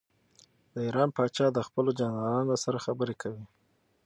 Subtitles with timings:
[0.73, 3.45] د ایران پاچا د خپلو جنرالانو سره خبرې کوي.